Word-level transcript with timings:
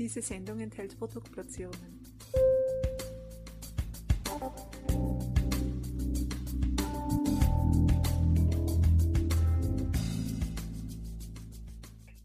Diese 0.00 0.22
Sendung 0.22 0.60
enthält 0.60 0.98
Produktplatzierungen. 0.98 2.00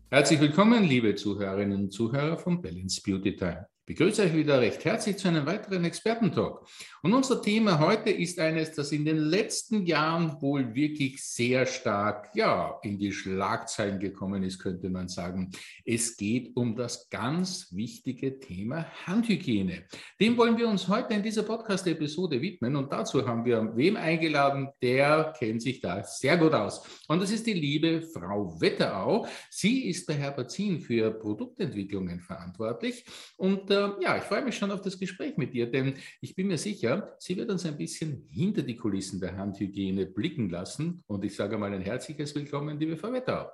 Herzlich 0.10 0.40
willkommen, 0.40 0.86
liebe 0.86 1.16
Zuhörerinnen 1.16 1.84
und 1.84 1.92
Zuhörer 1.92 2.38
von 2.38 2.62
Balance 2.62 3.02
Beauty 3.04 3.36
Time 3.36 3.68
begrüße 3.86 4.23
euch 4.23 4.33
wieder 4.33 4.59
recht 4.59 4.83
herzlich 4.83 5.17
zu 5.17 5.27
einem 5.27 5.45
weiteren 5.45 5.85
Expertentalk. 5.85 6.65
Und 7.04 7.13
unser 7.13 7.39
Thema 7.39 7.79
heute 7.79 8.09
ist 8.09 8.39
eines, 8.39 8.71
das 8.71 8.91
in 8.91 9.05
den 9.05 9.17
letzten 9.17 9.85
Jahren 9.85 10.41
wohl 10.41 10.73
wirklich 10.73 11.23
sehr 11.23 11.67
stark 11.67 12.31
ja, 12.34 12.79
in 12.81 12.98
die 12.98 13.11
Schlagzeilen 13.11 13.99
gekommen 13.99 14.41
ist, 14.41 14.57
könnte 14.57 14.89
man 14.89 15.07
sagen. 15.07 15.52
Es 15.85 16.17
geht 16.17 16.55
um 16.55 16.75
das 16.75 17.09
ganz 17.09 17.71
wichtige 17.71 18.39
Thema 18.39 18.88
Handhygiene. 19.05 19.84
Dem 20.20 20.35
wollen 20.35 20.57
wir 20.57 20.67
uns 20.67 20.88
heute 20.88 21.13
in 21.13 21.21
dieser 21.21 21.43
Podcast-Episode 21.43 22.41
widmen. 22.41 22.76
Und 22.76 22.91
dazu 22.91 23.27
haben 23.27 23.45
wir 23.45 23.76
wem 23.76 23.98
eingeladen, 23.98 24.70
der 24.81 25.31
kennt 25.38 25.62
sich 25.62 25.79
da 25.79 26.04
sehr 26.04 26.38
gut 26.38 26.54
aus. 26.54 26.81
Und 27.07 27.21
das 27.21 27.29
ist 27.29 27.45
die 27.45 27.54
liebe 27.54 28.02
Frau 28.02 28.59
Wetterau. 28.59 29.27
Sie 29.52 29.88
ist 29.90 30.07
bei 30.07 30.15
Herbazin 30.15 30.79
für 30.79 31.12
Produktentwicklungen 31.12 32.20
verantwortlich 32.20 33.05
und 33.38 33.74
äh, 33.75 33.89
ja, 34.02 34.17
ich 34.17 34.23
freue 34.23 34.43
mich 34.43 34.57
schon 34.57 34.71
auf 34.71 34.81
das 34.81 34.97
Gespräch 34.97 35.38
mit 35.38 35.53
dir, 35.53 35.70
denn 35.70 35.95
ich 36.21 36.35
bin 36.35 36.47
mir 36.47 36.57
sicher, 36.57 37.15
sie 37.20 37.38
wird 37.38 37.52
uns 37.52 37.65
ein 37.65 37.77
bisschen 37.77 38.27
hinter 38.31 38.63
die 38.63 38.75
Kulissen 38.75 39.20
der 39.20 39.38
Handhygiene 39.38 40.07
blicken 40.07 40.49
lassen. 40.49 41.03
Und 41.05 41.23
ich 41.23 41.35
sage 41.35 41.57
mal 41.57 41.73
ein 41.73 41.81
herzliches 41.81 42.34
Willkommen, 42.34 42.79
liebe 42.79 42.98
Frau 42.98 43.11
Wettau. 43.11 43.49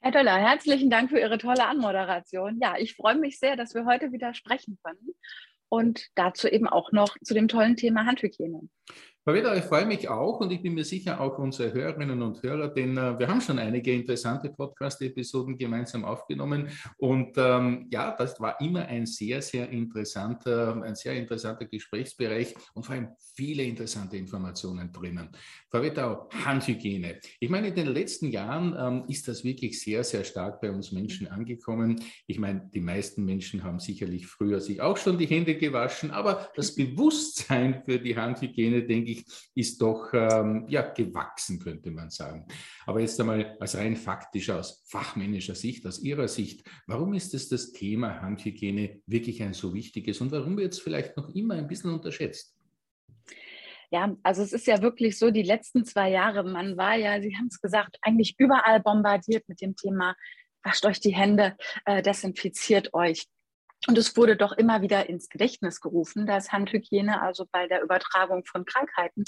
Herr 0.00 0.12
Döller, 0.12 0.36
herzlichen 0.36 0.90
Dank 0.90 1.10
für 1.10 1.18
Ihre 1.18 1.38
tolle 1.38 1.66
Anmoderation. 1.66 2.58
Ja, 2.60 2.74
ich 2.78 2.94
freue 2.94 3.16
mich 3.16 3.38
sehr, 3.38 3.56
dass 3.56 3.74
wir 3.74 3.86
heute 3.86 4.12
wieder 4.12 4.34
sprechen 4.34 4.78
können 4.84 5.14
und 5.68 6.08
dazu 6.14 6.48
eben 6.48 6.68
auch 6.68 6.92
noch 6.92 7.16
zu 7.24 7.34
dem 7.34 7.48
tollen 7.48 7.76
Thema 7.76 8.06
Handhygiene. 8.06 8.68
Frau 9.28 9.34
Weder, 9.34 9.56
ich 9.56 9.64
freue 9.64 9.86
mich 9.86 10.08
auch 10.08 10.38
und 10.38 10.52
ich 10.52 10.62
bin 10.62 10.74
mir 10.74 10.84
sicher 10.84 11.20
auch 11.20 11.36
unsere 11.38 11.72
Hörerinnen 11.72 12.22
und 12.22 12.44
Hörer, 12.44 12.68
denn 12.68 12.96
äh, 12.96 13.18
wir 13.18 13.26
haben 13.26 13.40
schon 13.40 13.58
einige 13.58 13.92
interessante 13.92 14.50
Podcast-Episoden 14.50 15.58
gemeinsam 15.58 16.04
aufgenommen 16.04 16.68
und 16.98 17.36
ähm, 17.36 17.88
ja, 17.90 18.14
das 18.16 18.40
war 18.40 18.60
immer 18.60 18.86
ein 18.86 19.04
sehr, 19.04 19.42
sehr 19.42 19.68
interessanter, 19.68 20.80
ein 20.80 20.94
sehr 20.94 21.14
interessanter 21.14 21.64
Gesprächsbereich 21.64 22.54
und 22.74 22.86
vor 22.86 22.94
allem 22.94 23.08
viele 23.34 23.64
interessante 23.64 24.16
Informationen 24.16 24.92
drinnen. 24.92 25.30
Frau 25.72 25.82
Wettau, 25.82 26.28
Handhygiene. 26.44 27.18
Ich 27.40 27.50
meine, 27.50 27.66
in 27.66 27.74
den 27.74 27.88
letzten 27.88 28.28
Jahren 28.28 28.76
ähm, 28.78 29.04
ist 29.08 29.26
das 29.26 29.42
wirklich 29.42 29.82
sehr, 29.82 30.04
sehr 30.04 30.22
stark 30.22 30.60
bei 30.60 30.70
uns 30.70 30.92
Menschen 30.92 31.26
angekommen. 31.26 32.00
Ich 32.28 32.38
meine, 32.38 32.70
die 32.72 32.80
meisten 32.80 33.24
Menschen 33.24 33.64
haben 33.64 33.80
sicherlich 33.80 34.28
früher 34.28 34.60
sich 34.60 34.80
auch 34.80 34.96
schon 34.96 35.18
die 35.18 35.26
Hände 35.26 35.56
gewaschen, 35.56 36.12
aber 36.12 36.48
das 36.54 36.76
Bewusstsein 36.76 37.82
für 37.84 37.98
die 37.98 38.16
Handhygiene, 38.16 38.84
denke 38.84 39.10
ich, 39.10 39.15
ich, 39.16 39.50
ist 39.54 39.80
doch 39.82 40.10
ähm, 40.12 40.66
ja, 40.68 40.82
gewachsen, 40.82 41.58
könnte 41.58 41.90
man 41.90 42.10
sagen. 42.10 42.46
Aber 42.86 43.00
jetzt 43.00 43.20
einmal 43.20 43.56
als 43.60 43.76
rein 43.76 43.96
faktisch, 43.96 44.50
aus 44.50 44.84
fachmännischer 44.86 45.54
Sicht, 45.54 45.86
aus 45.86 46.00
Ihrer 46.02 46.28
Sicht, 46.28 46.68
warum 46.86 47.14
ist 47.14 47.34
es 47.34 47.48
das 47.48 47.72
Thema 47.72 48.20
Handhygiene 48.22 49.02
wirklich 49.06 49.42
ein 49.42 49.54
so 49.54 49.74
wichtiges 49.74 50.20
und 50.20 50.32
warum 50.32 50.56
wird 50.56 50.74
es 50.74 50.80
vielleicht 50.80 51.16
noch 51.16 51.34
immer 51.34 51.54
ein 51.54 51.68
bisschen 51.68 51.92
unterschätzt? 51.92 52.56
Ja, 53.90 54.16
also 54.22 54.42
es 54.42 54.52
ist 54.52 54.66
ja 54.66 54.82
wirklich 54.82 55.18
so, 55.18 55.30
die 55.30 55.42
letzten 55.42 55.84
zwei 55.84 56.10
Jahre, 56.10 56.42
man 56.42 56.76
war 56.76 56.96
ja, 56.96 57.20
Sie 57.20 57.36
haben 57.36 57.46
es 57.46 57.60
gesagt, 57.60 57.98
eigentlich 58.02 58.34
überall 58.38 58.80
bombardiert 58.80 59.48
mit 59.48 59.60
dem 59.60 59.76
Thema, 59.76 60.16
wascht 60.62 60.84
euch 60.86 61.00
die 61.00 61.14
Hände, 61.14 61.56
äh, 61.84 62.02
desinfiziert 62.02 62.92
euch. 62.94 63.26
Und 63.86 63.98
es 63.98 64.16
wurde 64.16 64.36
doch 64.36 64.52
immer 64.52 64.82
wieder 64.82 65.08
ins 65.08 65.28
Gedächtnis 65.28 65.80
gerufen, 65.80 66.26
dass 66.26 66.52
Handhygiene 66.52 67.20
also 67.22 67.46
bei 67.50 67.66
der 67.68 67.82
Übertragung 67.82 68.44
von 68.44 68.64
Krankheiten, 68.64 69.24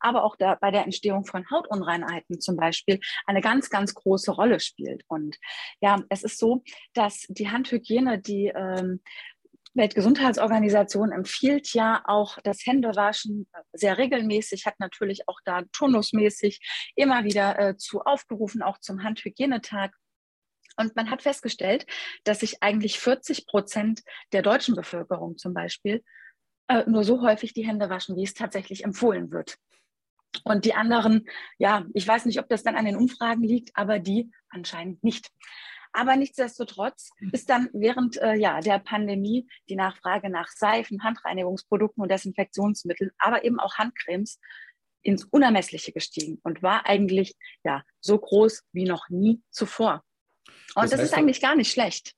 aber 0.00 0.24
auch 0.24 0.36
da, 0.36 0.54
bei 0.54 0.70
der 0.70 0.84
Entstehung 0.84 1.26
von 1.26 1.48
Hautunreinheiten 1.50 2.40
zum 2.40 2.56
Beispiel 2.56 3.00
eine 3.26 3.40
ganz, 3.40 3.70
ganz 3.70 3.94
große 3.94 4.30
Rolle 4.30 4.60
spielt. 4.60 5.04
Und 5.08 5.36
ja, 5.80 6.02
es 6.08 6.22
ist 6.24 6.38
so, 6.38 6.62
dass 6.94 7.26
die 7.28 7.50
Handhygiene, 7.50 8.18
die 8.18 8.52
ähm, 8.54 9.00
Weltgesundheitsorganisation 9.74 11.12
empfiehlt 11.12 11.72
ja 11.72 12.02
auch 12.04 12.38
das 12.42 12.66
Händewaschen 12.66 13.48
sehr 13.72 13.98
regelmäßig, 13.98 14.66
hat 14.66 14.80
natürlich 14.80 15.28
auch 15.28 15.38
da 15.44 15.62
turnusmäßig 15.72 16.60
immer 16.96 17.24
wieder 17.24 17.58
äh, 17.58 17.76
zu 17.76 18.02
aufgerufen, 18.02 18.62
auch 18.62 18.78
zum 18.78 19.02
Handhygienetag. 19.02 19.92
Und 20.78 20.94
man 20.96 21.10
hat 21.10 21.22
festgestellt, 21.22 21.86
dass 22.24 22.40
sich 22.40 22.62
eigentlich 22.62 23.00
40 23.00 23.46
Prozent 23.46 24.02
der 24.32 24.42
deutschen 24.42 24.76
Bevölkerung 24.76 25.36
zum 25.36 25.52
Beispiel 25.52 26.04
äh, 26.68 26.84
nur 26.86 27.02
so 27.02 27.20
häufig 27.20 27.52
die 27.52 27.66
Hände 27.66 27.90
waschen, 27.90 28.16
wie 28.16 28.22
es 28.22 28.34
tatsächlich 28.34 28.84
empfohlen 28.84 29.32
wird. 29.32 29.58
Und 30.44 30.64
die 30.64 30.74
anderen, 30.74 31.28
ja, 31.58 31.84
ich 31.94 32.06
weiß 32.06 32.26
nicht, 32.26 32.38
ob 32.38 32.48
das 32.48 32.62
dann 32.62 32.76
an 32.76 32.84
den 32.84 32.96
Umfragen 32.96 33.42
liegt, 33.42 33.70
aber 33.74 33.98
die 33.98 34.30
anscheinend 34.50 35.02
nicht. 35.02 35.30
Aber 35.92 36.14
nichtsdestotrotz 36.16 37.10
ist 37.32 37.50
dann 37.50 37.70
während 37.72 38.18
äh, 38.18 38.34
ja, 38.34 38.60
der 38.60 38.78
Pandemie 38.78 39.48
die 39.68 39.74
Nachfrage 39.74 40.30
nach 40.30 40.48
Seifen, 40.48 41.02
Handreinigungsprodukten 41.02 42.02
und 42.02 42.10
Desinfektionsmitteln, 42.10 43.10
aber 43.18 43.42
eben 43.44 43.58
auch 43.58 43.78
Handcremes 43.78 44.38
ins 45.02 45.24
Unermessliche 45.24 45.92
gestiegen 45.92 46.38
und 46.42 46.62
war 46.62 46.86
eigentlich 46.86 47.34
ja 47.64 47.82
so 48.00 48.18
groß 48.18 48.64
wie 48.72 48.84
noch 48.84 49.08
nie 49.08 49.42
zuvor. 49.50 50.04
Und 50.74 50.84
das, 50.84 50.90
das 50.90 51.00
heißt, 51.00 51.12
ist 51.12 51.18
eigentlich 51.18 51.40
gar 51.40 51.56
nicht 51.56 51.70
schlecht. 51.70 52.14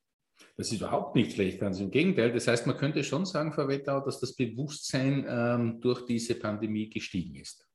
Das 0.56 0.70
ist 0.70 0.80
überhaupt 0.80 1.16
nicht 1.16 1.32
schlecht, 1.32 1.60
ganz 1.60 1.80
im 1.80 1.90
Gegenteil. 1.90 2.32
Das 2.32 2.46
heißt, 2.46 2.66
man 2.66 2.76
könnte 2.76 3.02
schon 3.02 3.24
sagen, 3.24 3.52
Frau 3.52 3.68
Wettau, 3.68 4.00
dass 4.00 4.20
das 4.20 4.34
Bewusstsein 4.34 5.24
ähm, 5.28 5.80
durch 5.80 6.04
diese 6.04 6.34
Pandemie 6.34 6.90
gestiegen 6.90 7.36
ist. 7.36 7.66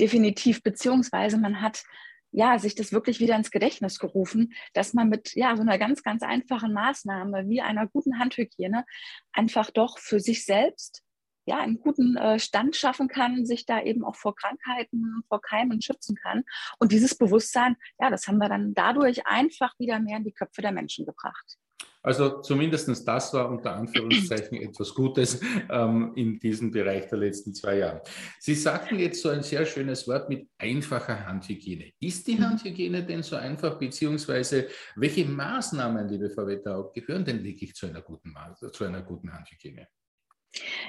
Definitiv, 0.00 0.62
beziehungsweise 0.62 1.36
man 1.36 1.60
hat 1.60 1.84
ja, 2.32 2.58
sich 2.58 2.74
das 2.74 2.92
wirklich 2.92 3.20
wieder 3.20 3.36
ins 3.36 3.50
Gedächtnis 3.50 3.98
gerufen, 3.98 4.54
dass 4.72 4.94
man 4.94 5.10
mit 5.10 5.34
ja, 5.34 5.54
so 5.54 5.62
einer 5.62 5.78
ganz, 5.78 6.02
ganz 6.02 6.22
einfachen 6.22 6.72
Maßnahme 6.72 7.48
wie 7.48 7.60
einer 7.60 7.86
guten 7.86 8.18
Handhygiene 8.18 8.86
einfach 9.32 9.70
doch 9.70 9.98
für 9.98 10.18
sich 10.18 10.46
selbst 10.46 11.02
ja, 11.46 11.58
einen 11.58 11.80
guten 11.80 12.16
äh, 12.16 12.38
Stand 12.38 12.76
schaffen 12.76 13.08
kann, 13.08 13.46
sich 13.46 13.66
da 13.66 13.82
eben 13.82 14.04
auch 14.04 14.16
vor 14.16 14.34
Krankheiten, 14.34 15.22
vor 15.28 15.40
Keimen 15.40 15.82
schützen 15.82 16.16
kann. 16.16 16.44
Und 16.78 16.92
dieses 16.92 17.16
Bewusstsein, 17.16 17.76
ja, 18.00 18.10
das 18.10 18.26
haben 18.28 18.38
wir 18.38 18.48
dann 18.48 18.74
dadurch 18.74 19.26
einfach 19.26 19.78
wieder 19.78 19.98
mehr 19.98 20.18
in 20.18 20.24
die 20.24 20.32
Köpfe 20.32 20.62
der 20.62 20.72
Menschen 20.72 21.06
gebracht. 21.06 21.58
Also 22.04 22.40
zumindest 22.40 23.06
das 23.06 23.32
war 23.32 23.48
unter 23.48 23.76
Anführungszeichen 23.76 24.56
etwas 24.62 24.92
Gutes 24.92 25.40
ähm, 25.70 26.12
in 26.16 26.38
diesem 26.40 26.72
Bereich 26.72 27.06
der 27.08 27.18
letzten 27.18 27.54
zwei 27.54 27.78
Jahre. 27.78 28.02
Sie 28.40 28.54
sagten 28.54 28.98
jetzt 28.98 29.22
so 29.22 29.28
ein 29.28 29.42
sehr 29.42 29.64
schönes 29.64 30.08
Wort 30.08 30.28
mit 30.28 30.48
einfacher 30.58 31.26
Handhygiene. 31.26 31.92
Ist 32.00 32.26
die 32.26 32.34
mhm. 32.34 32.44
Handhygiene 32.44 33.04
denn 33.04 33.22
so 33.22 33.36
einfach, 33.36 33.78
beziehungsweise 33.78 34.66
welche 34.96 35.24
Maßnahmen, 35.24 36.08
liebe 36.08 36.28
Frau 36.30 36.46
Wetterau, 36.46 36.90
gehören 36.92 37.24
denn 37.24 37.44
wirklich 37.44 37.74
zu 37.74 37.86
einer 37.86 38.02
guten, 38.02 38.34
zu 38.72 38.84
einer 38.84 39.02
guten 39.02 39.32
Handhygiene? 39.32 39.86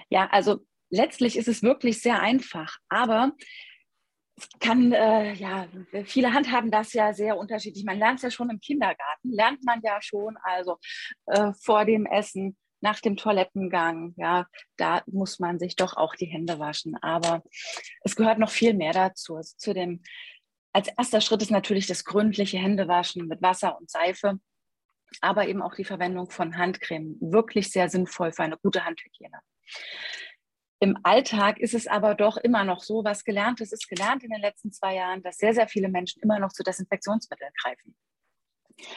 Ja, 0.09 0.27
also 0.31 0.59
letztlich 0.89 1.37
ist 1.37 1.47
es 1.47 1.63
wirklich 1.63 2.01
sehr 2.01 2.19
einfach, 2.19 2.77
aber 2.89 3.33
es 4.35 4.49
kann, 4.59 4.91
äh, 4.93 5.33
ja, 5.33 5.67
viele 6.05 6.33
handhaben 6.33 6.71
das 6.71 6.93
ja 6.93 7.13
sehr 7.13 7.37
unterschiedlich. 7.37 7.85
Man 7.85 7.99
lernt 7.99 8.17
es 8.17 8.23
ja 8.23 8.31
schon 8.31 8.49
im 8.49 8.59
Kindergarten, 8.59 9.31
lernt 9.31 9.63
man 9.63 9.79
ja 9.83 10.01
schon, 10.01 10.37
also 10.43 10.77
äh, 11.27 11.51
vor 11.61 11.85
dem 11.85 12.05
Essen, 12.05 12.57
nach 12.81 12.99
dem 12.99 13.15
Toilettengang, 13.15 14.13
ja, 14.17 14.45
da 14.75 15.03
muss 15.05 15.39
man 15.39 15.57
sich 15.57 15.77
doch 15.77 15.95
auch 15.95 16.15
die 16.15 16.25
Hände 16.25 16.59
waschen. 16.59 16.97
Aber 17.01 17.41
es 18.03 18.15
gehört 18.17 18.39
noch 18.39 18.49
viel 18.49 18.73
mehr 18.73 18.91
dazu. 18.91 19.37
Also 19.37 19.55
zu 19.57 19.73
dem, 19.73 20.01
als 20.73 20.89
erster 20.97 21.21
Schritt 21.21 21.41
ist 21.43 21.51
natürlich 21.51 21.87
das 21.87 22.03
gründliche 22.03 22.57
Händewaschen 22.57 23.27
mit 23.27 23.41
Wasser 23.41 23.77
und 23.79 23.89
Seife 23.89 24.39
aber 25.21 25.47
eben 25.47 25.61
auch 25.61 25.75
die 25.75 25.83
Verwendung 25.83 26.29
von 26.29 26.57
Handcreme 26.57 27.17
wirklich 27.19 27.71
sehr 27.71 27.89
sinnvoll 27.89 28.31
für 28.31 28.43
eine 28.43 28.57
gute 28.57 28.85
Handhygiene. 28.85 29.39
Im 30.79 30.97
Alltag 31.03 31.59
ist 31.59 31.73
es 31.73 31.87
aber 31.87 32.13
doch 32.13 32.35
immer 32.35 32.65
noch 32.65 32.83
so, 32.83 33.05
was 33.05 33.23
gelernt 33.23 33.61
ist, 33.61 33.71
ist 33.71 33.87
gelernt 33.87 34.23
in 34.23 34.31
den 34.31 34.41
letzten 34.41 34.71
zwei 34.73 34.95
Jahren, 34.95 35.23
dass 35.23 35.37
sehr, 35.37 35.53
sehr 35.53 35.69
viele 35.69 35.87
Menschen 35.87 36.21
immer 36.21 36.39
noch 36.39 36.51
zu 36.51 36.61
Desinfektionsmitteln 36.61 37.51
greifen. 37.61 37.95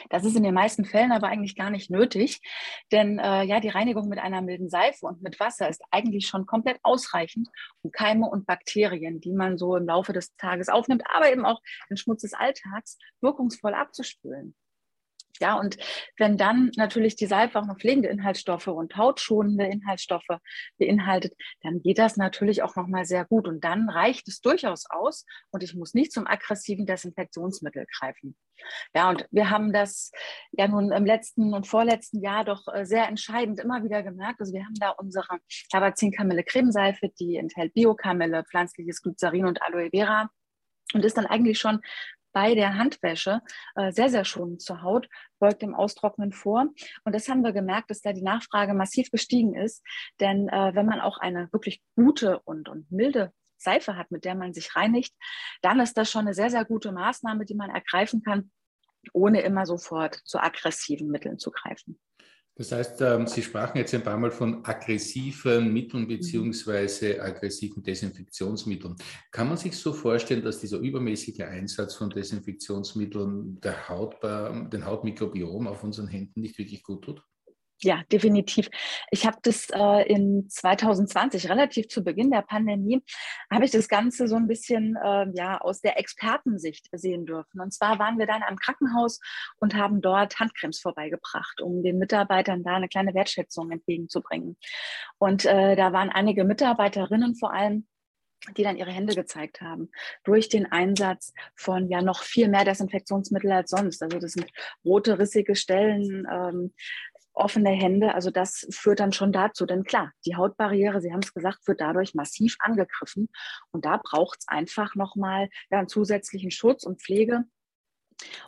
Das 0.09 0.25
ist 0.25 0.35
in 0.35 0.43
den 0.43 0.53
meisten 0.53 0.85
Fällen 0.85 1.11
aber 1.11 1.27
eigentlich 1.27 1.55
gar 1.55 1.69
nicht 1.69 1.89
nötig, 1.89 2.41
denn 2.91 3.19
äh, 3.19 3.43
ja, 3.43 3.59
die 3.59 3.69
Reinigung 3.69 4.09
mit 4.09 4.19
einer 4.19 4.41
milden 4.41 4.69
Seife 4.69 5.05
und 5.05 5.21
mit 5.21 5.39
Wasser 5.39 5.69
ist 5.69 5.81
eigentlich 5.91 6.27
schon 6.27 6.45
komplett 6.45 6.79
ausreichend, 6.83 7.47
um 7.83 7.91
Keime 7.91 8.27
und 8.27 8.45
Bakterien, 8.45 9.21
die 9.21 9.33
man 9.33 9.57
so 9.57 9.75
im 9.75 9.85
Laufe 9.85 10.13
des 10.13 10.35
Tages 10.35 10.69
aufnimmt, 10.69 11.03
aber 11.13 11.31
eben 11.31 11.45
auch 11.45 11.61
den 11.89 11.97
Schmutz 11.97 12.21
des 12.21 12.33
Alltags 12.33 12.97
wirkungsvoll 13.21 13.73
abzuspülen. 13.73 14.55
Ja, 15.39 15.55
und 15.59 15.77
wenn 16.17 16.37
dann 16.37 16.71
natürlich 16.75 17.15
die 17.15 17.27
Seife 17.27 17.59
auch 17.59 17.65
noch 17.65 17.77
pflegende 17.77 18.09
Inhaltsstoffe 18.09 18.67
und 18.67 18.95
hautschonende 18.95 19.65
Inhaltsstoffe 19.65 20.39
beinhaltet, 20.77 21.33
dann 21.61 21.81
geht 21.81 21.99
das 21.99 22.17
natürlich 22.17 22.63
auch 22.63 22.75
nochmal 22.75 23.05
sehr 23.05 23.25
gut. 23.25 23.47
Und 23.47 23.63
dann 23.63 23.89
reicht 23.89 24.27
es 24.27 24.41
durchaus 24.41 24.85
aus 24.89 25.25
und 25.51 25.63
ich 25.63 25.75
muss 25.75 25.93
nicht 25.93 26.11
zum 26.11 26.27
aggressiven 26.27 26.85
Desinfektionsmittel 26.85 27.85
greifen. 27.97 28.35
Ja, 28.95 29.09
und 29.09 29.27
wir 29.31 29.49
haben 29.49 29.71
das 29.71 30.11
ja 30.51 30.67
nun 30.67 30.91
im 30.91 31.05
letzten 31.05 31.53
und 31.53 31.67
vorletzten 31.67 32.21
Jahr 32.21 32.43
doch 32.43 32.67
äh, 32.73 32.85
sehr 32.85 33.07
entscheidend 33.07 33.59
immer 33.59 33.83
wieder 33.83 34.01
gemerkt. 34.03 34.39
Also 34.39 34.53
wir 34.53 34.65
haben 34.65 34.75
da 34.79 34.89
unsere 34.91 35.37
Tabazin-Kamille 35.71 36.43
Cremeseife, 36.43 37.09
die 37.19 37.35
enthält 37.37 37.73
Biokamille, 37.73 38.43
pflanzliches 38.45 39.01
Glycerin 39.01 39.45
und 39.45 39.61
Aloe 39.61 39.89
Vera 39.91 40.29
und 40.93 41.03
ist 41.03 41.17
dann 41.17 41.25
eigentlich 41.25 41.59
schon 41.59 41.81
bei 42.37 42.53
der 42.53 42.77
Handwäsche 42.77 43.41
äh, 43.73 43.91
sehr, 43.91 44.09
sehr 44.09 44.23
schonend 44.23 44.61
zur 44.61 44.83
Haut, 44.83 45.09
beugt 45.39 45.63
dem 45.63 45.73
Austrocknen 45.73 46.31
vor. 46.31 46.67
Und 47.03 47.15
das 47.15 47.27
haben 47.29 47.43
wir 47.43 47.51
gemerkt, 47.51 47.89
dass 47.89 48.01
da 48.01 48.13
die 48.13 48.21
Nachfrage 48.21 48.75
massiv 48.75 49.09
gestiegen 49.09 49.55
ist. 49.55 49.83
Denn 50.19 50.47
äh, 50.47 50.75
wenn 50.75 50.85
man 50.85 51.01
auch 51.01 51.17
eine 51.17 51.51
wirklich 51.51 51.81
gute 51.95 52.37
und, 52.41 52.69
und 52.69 52.91
milde 52.91 53.33
Seife 53.57 53.97
hat, 53.97 54.11
mit 54.11 54.23
der 54.23 54.35
man 54.35 54.53
sich 54.53 54.75
reinigt, 54.75 55.15
dann 55.63 55.79
ist 55.79 55.97
das 55.97 56.11
schon 56.11 56.27
eine 56.27 56.35
sehr, 56.35 56.51
sehr 56.51 56.63
gute 56.63 56.91
Maßnahme, 56.91 57.43
die 57.43 57.55
man 57.55 57.71
ergreifen 57.71 58.21
kann, 58.21 58.51
ohne 59.13 59.41
immer 59.41 59.65
sofort 59.65 60.21
zu 60.25 60.37
aggressiven 60.37 61.07
Mitteln 61.07 61.39
zu 61.39 61.49
greifen. 61.49 61.99
Das 62.57 62.71
heißt, 62.71 63.01
ähm, 63.01 63.27
Sie 63.27 63.43
sprachen 63.43 63.77
jetzt 63.77 63.93
ein 63.93 64.03
paar 64.03 64.17
Mal 64.17 64.31
von 64.31 64.65
aggressiven 64.65 65.71
Mitteln 65.71 66.03
mhm. 66.03 66.07
beziehungsweise 66.07 67.21
aggressiven 67.21 67.83
Desinfektionsmitteln. 67.83 68.95
Kann 69.31 69.47
man 69.47 69.57
sich 69.57 69.77
so 69.77 69.93
vorstellen, 69.93 70.43
dass 70.43 70.59
dieser 70.59 70.79
übermäßige 70.79 71.41
Einsatz 71.41 71.93
von 71.93 72.09
Desinfektionsmitteln 72.09 73.61
der 73.61 73.87
Haut, 73.89 74.15
den 74.23 74.85
Hautmikrobiom 74.85 75.67
auf 75.67 75.83
unseren 75.83 76.07
Händen 76.07 76.41
nicht 76.41 76.57
wirklich 76.57 76.81
gut 76.81 77.03
tut? 77.03 77.21
Ja, 77.81 78.01
definitiv. 78.11 78.69
Ich 79.11 79.27
habe 79.27 79.37
das 79.43 79.67
äh, 79.71 80.11
in 80.11 80.49
2020, 80.49 81.47
relativ 81.47 81.87
zu 81.89 82.03
Beginn 82.03 82.31
der 82.31 82.41
Pandemie, 82.41 83.03
habe 83.51 83.65
ich 83.65 83.71
das 83.71 83.87
Ganze 83.87 84.27
so 84.27 84.35
ein 84.35 84.47
bisschen 84.47 84.95
äh, 84.95 85.27
ja, 85.35 85.59
aus 85.59 85.81
der 85.81 85.99
Expertensicht 85.99 86.87
sehen 86.91 87.27
dürfen. 87.27 87.61
Und 87.61 87.71
zwar 87.71 87.99
waren 87.99 88.17
wir 88.17 88.25
dann 88.25 88.41
am 88.41 88.55
Krankenhaus 88.55 89.19
und 89.57 89.75
haben 89.75 90.01
dort 90.01 90.39
Handcremes 90.39 90.79
vorbeigebracht, 90.79 91.61
um 91.61 91.83
den 91.83 91.99
Mitarbeitern 91.99 92.63
da 92.63 92.77
eine 92.77 92.89
kleine 92.89 93.13
Wertschätzung 93.13 93.69
entgegenzubringen. 93.69 94.57
Und 95.19 95.45
äh, 95.45 95.75
da 95.75 95.93
waren 95.93 96.09
einige 96.09 96.45
Mitarbeiterinnen 96.45 97.35
vor 97.35 97.53
allem, 97.53 97.87
die 98.55 98.63
dann 98.63 98.77
ihre 98.77 98.91
Hände 98.91 99.15
gezeigt 99.15 99.61
haben, 99.61 99.89
durch 100.23 100.49
den 100.49 100.71
Einsatz 100.71 101.33
von 101.55 101.89
ja 101.89 102.01
noch 102.01 102.23
viel 102.23 102.47
mehr 102.47 102.65
Desinfektionsmittel 102.65 103.51
als 103.51 103.71
sonst. 103.71 104.01
Also 104.01 104.19
das 104.19 104.33
sind 104.33 104.47
rote, 104.85 105.19
rissige 105.19 105.55
Stellen, 105.55 106.27
ähm, 106.31 106.73
offene 107.37 107.69
Hände, 107.69 108.13
also 108.13 108.31
das 108.31 108.67
führt 108.71 108.99
dann 108.99 109.13
schon 109.13 109.31
dazu. 109.31 109.65
Denn 109.65 109.83
klar, 109.83 110.11
die 110.25 110.35
Hautbarriere, 110.35 111.01
Sie 111.01 111.11
haben 111.11 111.21
es 111.21 111.33
gesagt, 111.33 111.67
wird 111.67 111.81
dadurch 111.81 112.13
massiv 112.15 112.57
angegriffen. 112.59 113.29
Und 113.71 113.85
da 113.85 113.97
braucht 114.03 114.39
es 114.39 114.47
einfach 114.47 114.95
nochmal 114.95 115.49
ja, 115.69 115.79
einen 115.79 115.87
zusätzlichen 115.87 116.51
Schutz 116.51 116.83
und 116.83 117.01
Pflege, 117.01 117.43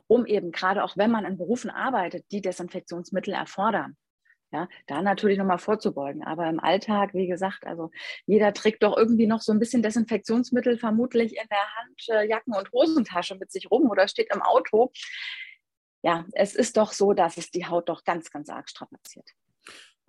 um 0.08 0.26
eben 0.26 0.52
gerade 0.52 0.84
auch 0.84 0.98
wenn 0.98 1.12
man 1.12 1.26
in 1.26 1.38
Berufen 1.38 1.70
arbeitet, 1.70 2.26
die 2.32 2.42
Desinfektionsmittel 2.42 3.34
erfordern. 3.34 3.96
Ja, 4.52 4.68
da 4.88 5.04
natürlich 5.04 5.38
nochmal 5.38 5.60
vorzubeugen. 5.60 6.24
Aber 6.24 6.50
im 6.50 6.60
Alltag, 6.60 7.14
wie 7.14 7.28
gesagt, 7.28 7.68
also 7.68 7.92
jeder 8.26 8.52
trägt 8.52 8.82
doch 8.82 8.98
irgendwie 8.98 9.28
noch 9.28 9.42
so 9.42 9.52
ein 9.52 9.60
bisschen 9.60 9.84
Desinfektionsmittel 9.84 10.80
vermutlich 10.80 11.34
in 11.38 11.48
der 11.52 11.76
Hand, 11.76 12.10
äh, 12.10 12.28
Jacken- 12.28 12.56
und 12.56 12.72
Hosentasche 12.72 13.36
mit 13.36 13.52
sich 13.52 13.70
rum 13.70 13.92
oder 13.92 14.08
steht 14.08 14.34
im 14.34 14.42
Auto 14.42 14.92
ja, 16.02 16.26
es 16.32 16.56
ist 16.56 16.78
doch 16.78 16.94
so, 16.94 17.14
dass 17.14 17.38
es 17.38 17.52
die 17.52 17.66
Haut 17.66 17.90
doch 17.90 18.04
ganz, 18.04 18.30
ganz 18.32 18.50
arg 18.50 18.70
strapaziert. 18.70 19.30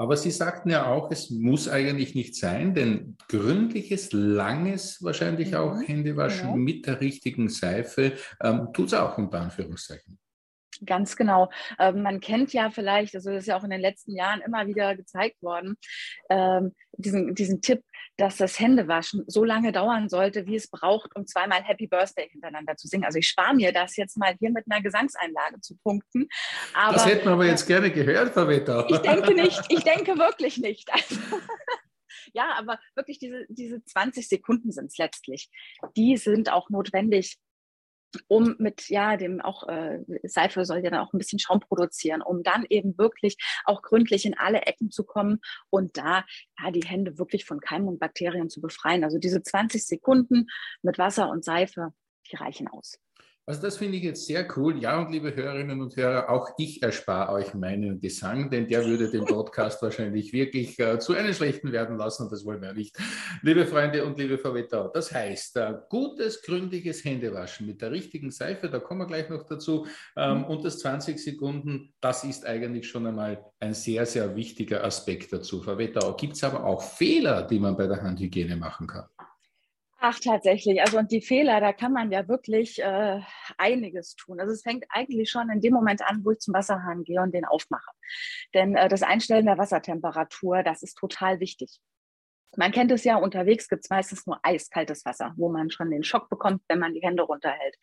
Aber 0.00 0.16
Sie 0.16 0.30
sagten 0.30 0.70
ja 0.70 0.86
auch, 0.86 1.10
es 1.10 1.28
muss 1.28 1.68
eigentlich 1.68 2.14
nicht 2.14 2.34
sein, 2.34 2.74
denn 2.74 3.18
gründliches, 3.28 4.12
langes, 4.12 5.02
wahrscheinlich 5.02 5.56
auch 5.56 5.74
mhm. 5.74 5.82
Händewaschen 5.82 6.48
ja. 6.48 6.56
mit 6.56 6.86
der 6.86 7.02
richtigen 7.02 7.50
Seife 7.50 8.14
ähm, 8.42 8.68
tut 8.72 8.86
es 8.86 8.94
auch 8.94 9.18
unter 9.18 9.40
Anführungszeichen. 9.40 10.18
Ganz 10.84 11.16
genau. 11.16 11.50
Ähm, 11.78 12.02
man 12.02 12.20
kennt 12.20 12.52
ja 12.52 12.70
vielleicht, 12.70 13.14
also 13.14 13.30
das 13.30 13.44
ist 13.44 13.46
ja 13.48 13.58
auch 13.58 13.64
in 13.64 13.70
den 13.70 13.80
letzten 13.80 14.14
Jahren 14.14 14.40
immer 14.40 14.66
wieder 14.66 14.96
gezeigt 14.96 15.42
worden, 15.42 15.76
ähm, 16.30 16.74
diesen, 16.92 17.34
diesen 17.34 17.60
Tipp, 17.60 17.82
dass 18.16 18.36
das 18.36 18.58
Händewaschen 18.58 19.24
so 19.26 19.44
lange 19.44 19.72
dauern 19.72 20.08
sollte, 20.08 20.46
wie 20.46 20.56
es 20.56 20.70
braucht, 20.70 21.14
um 21.16 21.26
zweimal 21.26 21.62
Happy 21.62 21.86
Birthday 21.86 22.28
hintereinander 22.30 22.76
zu 22.76 22.88
singen. 22.88 23.04
Also 23.04 23.18
ich 23.18 23.28
spare 23.28 23.54
mir 23.54 23.72
das 23.72 23.96
jetzt 23.96 24.16
mal 24.16 24.34
hier 24.38 24.50
mit 24.50 24.64
einer 24.70 24.82
Gesangseinlage 24.82 25.60
zu 25.60 25.76
punkten. 25.82 26.28
Aber, 26.74 26.94
das 26.94 27.06
hätten 27.06 27.26
wir 27.26 27.32
aber 27.32 27.46
jetzt 27.46 27.66
gerne 27.66 27.90
gehört, 27.90 28.32
Frau 28.32 28.48
Wetter. 28.48 28.86
Ich 28.88 28.98
denke 28.98 29.34
nicht, 29.40 29.60
ich 29.68 29.84
denke 29.84 30.18
wirklich 30.18 30.58
nicht. 30.58 30.90
Also, 30.92 31.16
ja, 32.32 32.54
aber 32.56 32.78
wirklich 32.94 33.18
diese, 33.18 33.44
diese 33.48 33.84
20 33.84 34.28
Sekunden 34.28 34.72
sind 34.72 34.86
es 34.86 34.98
letztlich. 34.98 35.50
Die 35.96 36.16
sind 36.16 36.50
auch 36.50 36.70
notwendig, 36.70 37.38
um 38.28 38.56
mit 38.58 38.88
ja 38.88 39.16
dem 39.16 39.40
auch 39.40 39.68
äh, 39.68 40.00
Seife 40.24 40.64
soll 40.64 40.78
ja 40.78 40.90
dann 40.90 41.00
auch 41.00 41.12
ein 41.12 41.18
bisschen 41.18 41.38
Schaum 41.38 41.60
produzieren, 41.60 42.22
um 42.22 42.42
dann 42.42 42.64
eben 42.68 42.96
wirklich 42.98 43.36
auch 43.64 43.82
gründlich 43.82 44.24
in 44.24 44.36
alle 44.36 44.62
Ecken 44.62 44.90
zu 44.90 45.04
kommen 45.04 45.40
und 45.70 45.96
da 45.96 46.24
ja 46.58 46.70
die 46.70 46.86
Hände 46.86 47.18
wirklich 47.18 47.44
von 47.44 47.60
Keimen 47.60 47.88
und 47.88 48.00
Bakterien 48.00 48.50
zu 48.50 48.60
befreien. 48.60 49.04
Also 49.04 49.18
diese 49.18 49.42
20 49.42 49.86
Sekunden 49.86 50.46
mit 50.82 50.98
Wasser 50.98 51.30
und 51.30 51.44
Seife, 51.44 51.92
die 52.30 52.36
reichen 52.36 52.68
aus. 52.68 52.98
Also 53.46 53.62
das 53.62 53.78
finde 53.78 53.96
ich 53.96 54.04
jetzt 54.04 54.26
sehr 54.26 54.46
cool. 54.56 54.80
Ja, 54.80 55.00
und 55.00 55.10
liebe 55.10 55.34
Hörerinnen 55.34 55.80
und 55.80 55.96
Hörer, 55.96 56.30
auch 56.30 56.50
ich 56.56 56.82
erspare 56.82 57.32
euch 57.32 57.52
meinen 57.54 58.00
Gesang, 58.00 58.48
denn 58.50 58.68
der 58.68 58.84
würde 58.84 59.10
den 59.10 59.24
Podcast 59.24 59.82
wahrscheinlich 59.82 60.32
wirklich 60.32 60.78
äh, 60.78 60.98
zu 60.98 61.14
einem 61.14 61.32
schlechten 61.32 61.72
werden 61.72 61.96
lassen 61.96 62.24
und 62.24 62.32
das 62.32 62.44
wollen 62.44 62.62
wir 62.62 62.74
nicht. 62.74 62.96
Liebe 63.42 63.66
Freunde 63.66 64.04
und 64.04 64.18
liebe 64.18 64.38
Frau 64.38 64.54
Wettau, 64.54 64.88
das 64.88 65.12
heißt, 65.12 65.56
äh, 65.56 65.74
gutes, 65.88 66.42
gründliches 66.42 67.04
Händewaschen 67.04 67.66
mit 67.66 67.82
der 67.82 67.90
richtigen 67.90 68.30
Seife, 68.30 68.68
da 68.68 68.78
kommen 68.78 69.00
wir 69.00 69.06
gleich 69.06 69.28
noch 69.28 69.44
dazu, 69.44 69.86
ähm, 70.16 70.38
mhm. 70.38 70.44
und 70.44 70.64
das 70.64 70.78
20 70.78 71.18
Sekunden, 71.18 71.92
das 72.00 72.24
ist 72.24 72.46
eigentlich 72.46 72.88
schon 72.88 73.06
einmal 73.06 73.44
ein 73.58 73.74
sehr, 73.74 74.06
sehr 74.06 74.36
wichtiger 74.36 74.84
Aspekt 74.84 75.32
dazu. 75.32 75.60
Frau 75.62 75.76
Wettau, 75.76 76.14
gibt 76.14 76.34
es 76.34 76.44
aber 76.44 76.64
auch 76.64 76.82
Fehler, 76.82 77.42
die 77.42 77.58
man 77.58 77.76
bei 77.76 77.86
der 77.86 78.02
Handhygiene 78.02 78.56
machen 78.56 78.86
kann? 78.86 79.06
Ach, 80.02 80.18
tatsächlich. 80.18 80.80
Also 80.80 80.98
und 80.98 81.12
die 81.12 81.20
Fehler, 81.20 81.60
da 81.60 81.74
kann 81.74 81.92
man 81.92 82.10
ja 82.10 82.26
wirklich 82.26 82.80
äh, 82.82 83.20
einiges 83.58 84.16
tun. 84.16 84.40
Also 84.40 84.54
es 84.54 84.62
fängt 84.62 84.86
eigentlich 84.88 85.30
schon 85.30 85.50
in 85.50 85.60
dem 85.60 85.74
Moment 85.74 86.00
an, 86.02 86.24
wo 86.24 86.30
ich 86.30 86.38
zum 86.38 86.54
Wasserhahn 86.54 87.04
gehe 87.04 87.20
und 87.20 87.34
den 87.34 87.44
aufmache. 87.44 87.90
Denn 88.54 88.76
äh, 88.76 88.88
das 88.88 89.02
Einstellen 89.02 89.44
der 89.44 89.58
Wassertemperatur, 89.58 90.62
das 90.62 90.82
ist 90.82 90.96
total 90.96 91.38
wichtig. 91.40 91.80
Man 92.56 92.72
kennt 92.72 92.90
es 92.92 93.04
ja, 93.04 93.16
unterwegs 93.16 93.68
gibt 93.68 93.84
es 93.84 93.90
meistens 93.90 94.26
nur 94.26 94.40
eiskaltes 94.42 95.04
Wasser, 95.04 95.34
wo 95.36 95.50
man 95.50 95.70
schon 95.70 95.90
den 95.90 96.02
Schock 96.02 96.30
bekommt, 96.30 96.62
wenn 96.68 96.78
man 96.78 96.94
die 96.94 97.02
Hände 97.02 97.22
runterhält. 97.24 97.76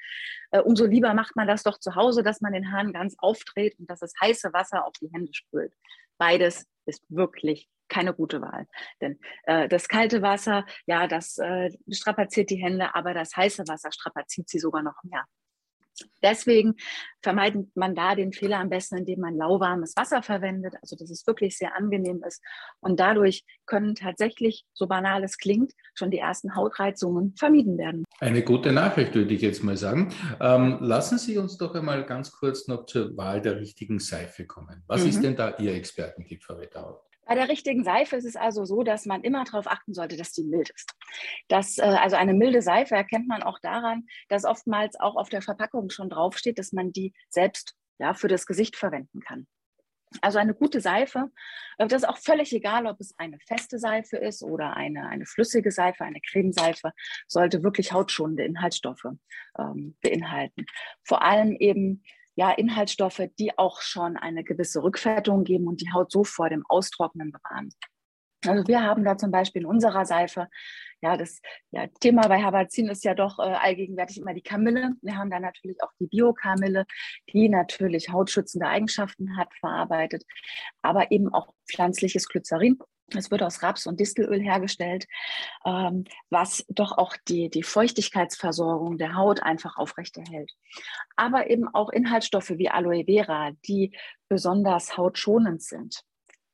Äh, 0.52 0.62
umso 0.62 0.86
lieber 0.86 1.14
macht 1.14 1.36
man 1.36 1.48
das 1.48 1.62
doch 1.62 1.80
zu 1.80 1.94
Hause, 1.96 2.24
dass 2.24 2.42
man 2.42 2.54
den 2.54 2.72
Hahn 2.72 2.94
ganz 2.94 3.16
aufdreht 3.20 3.78
und 3.80 3.90
dass 3.92 4.00
das 4.00 4.14
heiße 4.20 4.54
Wasser 4.54 4.86
auf 4.88 4.94
die 5.00 5.12
Hände 5.14 5.34
spült. 5.36 5.74
Beides 6.18 6.66
ist 6.88 7.04
wirklich 7.10 7.70
keine 7.90 8.14
gute 8.14 8.42
Wahl. 8.42 8.68
Denn 9.02 9.20
äh, 9.44 9.68
das 9.68 9.88
kalte 9.88 10.22
Wasser, 10.22 10.66
ja, 10.86 11.08
das 11.08 11.38
äh, 11.38 11.70
strapaziert 11.92 12.50
die 12.50 12.62
Hände, 12.62 12.96
aber 12.96 13.14
das 13.14 13.36
heiße 13.36 13.68
Wasser 13.68 13.92
strapaziert 13.92 14.50
sie 14.50 14.60
sogar 14.60 14.84
noch 14.84 15.04
mehr. 15.04 15.26
Deswegen 16.22 16.76
vermeidet 17.22 17.76
man 17.76 17.96
da 17.96 18.16
den 18.16 18.34
Fehler 18.34 18.60
am 18.60 18.70
besten, 18.70 18.98
indem 18.98 19.22
man 19.22 19.36
lauwarmes 19.36 19.96
Wasser 19.96 20.22
verwendet, 20.22 20.76
also 20.82 20.96
dass 20.96 21.10
es 21.10 21.26
wirklich 21.28 21.58
sehr 21.58 21.76
angenehm 21.76 22.24
ist. 22.26 22.42
Und 22.80 23.00
dadurch 23.00 23.44
können 23.66 23.96
tatsächlich, 23.96 24.66
so 24.74 24.88
banal 24.88 25.24
es 25.24 25.38
klingt, 25.38 25.74
schon 25.94 26.12
die 26.12 26.20
ersten 26.20 26.56
Hautreizungen 26.56 27.36
vermieden 27.36 27.78
werden. 27.78 28.04
Eine 28.20 28.44
gute 28.44 28.72
Nachricht, 28.72 29.16
würde 29.16 29.34
ich 29.34 29.42
jetzt 29.42 29.64
mal 29.64 29.78
sagen. 29.78 30.14
Ähm, 30.40 30.78
lassen 30.82 31.18
Sie 31.18 31.38
uns 31.38 31.58
doch 31.58 31.74
einmal 31.76 32.06
ganz 32.06 32.32
kurz 32.32 32.68
noch 32.68 32.86
zur 32.86 33.16
Wahl 33.18 33.42
der 33.42 33.60
richtigen 33.60 34.00
Seife 34.00 34.46
kommen. 34.46 34.84
Was 34.88 35.04
mhm. 35.04 35.10
ist 35.10 35.24
denn 35.24 35.36
da 35.36 35.58
Ihr 35.58 35.74
Expertentipp, 35.74 36.44
Frau 36.44 36.58
Wettau? 36.58 37.07
Bei 37.28 37.36
der 37.36 37.50
richtigen 37.50 37.84
Seife 37.84 38.16
ist 38.16 38.26
es 38.26 38.38
also 38.38 38.64
so, 38.64 38.84
dass 38.84 39.06
man 39.06 39.22
immer 39.22 39.44
darauf 39.44 39.68
achten 39.68 39.94
sollte, 39.94 40.16
dass 40.16 40.32
die 40.32 40.44
mild 40.44 40.70
ist. 40.70 40.94
Das, 41.50 41.78
äh, 41.78 41.82
also 41.82 42.16
eine 42.16 42.34
milde 42.34 42.62
Seife 42.62 42.96
erkennt 42.96 43.28
man 43.28 43.44
auch 43.44 43.60
daran, 43.60 44.06
dass 44.30 44.46
oftmals 44.46 44.98
auch 45.00 45.16
auf 45.16 45.30
der 45.30 45.42
Verpackung 45.42 45.90
schon 45.90 46.10
draufsteht, 46.10 46.58
dass 46.58 46.72
man 46.72 46.94
die 46.94 47.14
selbst 47.30 47.76
ja, 48.00 48.14
für 48.14 48.30
das 48.30 48.46
Gesicht 48.46 48.78
verwenden 48.78 49.20
kann. 49.20 49.46
Also 50.22 50.40
eine 50.40 50.54
gute 50.54 50.80
Seife, 50.80 51.30
äh, 51.78 51.88
das 51.88 52.04
ist 52.04 52.08
auch 52.08 52.18
völlig 52.18 52.54
egal, 52.54 52.86
ob 52.88 53.02
es 53.02 53.14
eine 53.18 53.40
feste 53.40 53.78
Seife 53.78 54.16
ist 54.16 54.42
oder 54.42 54.78
eine, 54.78 55.08
eine 55.10 55.26
flüssige 55.26 55.72
Seife, 55.72 56.06
eine 56.06 56.22
Cremeseife, 56.22 56.94
sollte 57.28 57.62
wirklich 57.62 57.92
hautschonende 57.92 58.46
Inhaltsstoffe 58.46 59.08
ähm, 59.60 59.98
beinhalten. 60.02 60.66
Vor 61.04 61.24
allem 61.24 61.52
eben 61.52 62.04
ja, 62.38 62.52
Inhaltsstoffe, 62.52 63.24
die 63.40 63.58
auch 63.58 63.82
schon 63.82 64.16
eine 64.16 64.44
gewisse 64.44 64.84
Rückfettung 64.84 65.44
geben 65.44 65.68
und 65.68 65.82
die 65.82 65.92
Haut 65.92 66.12
so 66.12 66.24
vor 66.24 66.50
dem 66.50 66.64
Austrocknen 66.70 67.32
bewahren. 67.32 67.70
Also 68.46 68.68
wir 68.68 68.84
haben 68.84 69.04
da 69.04 69.18
zum 69.18 69.32
Beispiel 69.32 69.64
in 69.64 69.68
unserer 69.68 70.06
Seife, 70.06 70.48
ja, 71.02 71.18
das 71.18 71.42
ja, 71.72 71.88
Thema 72.00 72.28
bei 72.28 72.44
Habazin 72.44 72.90
ist 72.90 73.04
ja 73.04 73.16
doch 73.16 73.40
äh, 73.40 73.42
allgegenwärtig 73.42 74.20
immer 74.20 74.36
die 74.36 74.44
Kamille. 74.44 74.92
Wir 75.02 75.18
haben 75.18 75.32
da 75.32 75.40
natürlich 75.40 75.82
auch 75.82 75.92
die 76.00 76.06
Biokamille, 76.06 76.86
die 77.34 77.50
natürlich 77.50 78.10
hautschützende 78.10 78.68
Eigenschaften 78.68 79.36
hat, 79.36 79.50
verarbeitet, 79.60 80.24
aber 80.84 81.12
eben 81.12 81.34
auch 81.34 81.52
pflanzliches 81.68 82.28
Glycerin. 82.28 82.78
Es 83.16 83.32
wird 83.32 83.42
aus 83.42 83.64
Raps- 83.64 83.88
und 83.88 84.00
Distelöl 84.00 84.42
hergestellt, 84.42 85.06
ähm, 85.66 86.04
was 86.30 86.66
doch 86.68 86.98
auch 86.98 87.16
die, 87.28 87.50
die 87.50 87.64
Feuchtigkeitsversorgung 87.64 88.98
der 88.98 89.16
Haut 89.16 89.42
einfach 89.44 89.78
aufrechterhält. 89.78 90.52
Aber 91.16 91.50
eben 91.50 91.68
auch 91.74 91.90
Inhaltsstoffe 91.90 92.50
wie 92.50 92.70
Aloe 92.70 93.06
Vera, 93.06 93.52
die 93.66 93.96
besonders 94.28 94.98
hautschonend 94.98 95.62
sind. 95.62 96.02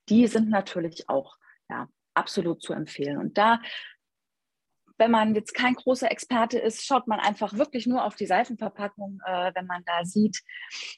Die 0.10 0.28
sind 0.28 0.50
natürlich 0.50 1.10
auch 1.10 1.38
ja, 1.70 1.88
absolut 2.14 2.62
zu 2.62 2.74
empfehlen. 2.74 3.18
Und 3.18 3.38
da, 3.40 3.60
wenn 5.00 5.10
man 5.10 5.34
jetzt 5.34 5.56
kein 5.56 5.74
großer 5.74 6.12
Experte 6.12 6.60
ist, 6.60 6.86
schaut 6.86 7.08
man 7.08 7.20
einfach 7.20 7.54
wirklich 7.54 7.88
nur 7.88 8.06
auf 8.06 8.16
die 8.16 8.28
Seifenverpackung, 8.28 9.20
äh, 9.26 9.52
wenn 9.56 9.66
man 9.66 9.84
da 9.86 10.06
sieht, 10.06 10.44